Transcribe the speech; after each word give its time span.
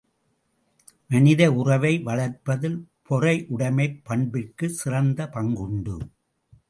மனித 1.09 1.51
உறவை 1.51 1.99
வளர்ப்பதில் 1.99 2.79
பொறையுடைமைப் 3.09 4.01
பண்பிற்குச் 4.03 4.73
சிறந்த 4.73 5.29
பங்குண்டு. 5.33 5.97